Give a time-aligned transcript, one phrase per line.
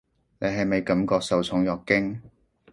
[0.39, 2.19] 你係咪感覺受寵若驚？